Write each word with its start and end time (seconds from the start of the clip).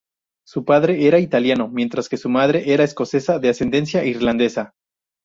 Su 0.47 0.65
padre 0.65 1.05
era 1.05 1.19
italiano, 1.19 1.67
mientras 1.67 2.09
que 2.09 2.17
su 2.17 2.27
madre 2.27 2.73
era 2.73 2.83
escocesa 2.83 3.37
de 3.37 3.49
ascendencia 3.49 4.03
irlandesa. 4.03 4.73